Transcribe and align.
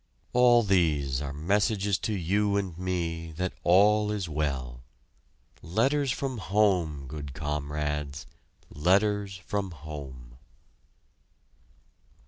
All 0.33 0.63
these 0.63 1.21
are 1.21 1.31
messages 1.31 1.99
to 1.99 2.13
you 2.15 2.57
and 2.57 2.75
me 2.75 3.31
that 3.33 3.53
all 3.63 4.09
is 4.09 4.27
well 4.27 4.81
letters 5.61 6.11
from 6.11 6.39
home, 6.39 7.05
good 7.07 7.35
comrade, 7.35 8.17
letters 8.71 9.37
from 9.45 9.69
home! 9.69 10.39